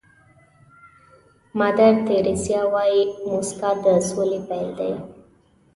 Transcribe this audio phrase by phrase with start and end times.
[1.59, 4.91] مادر تیریسا وایي موسکا د سولې پيل دی.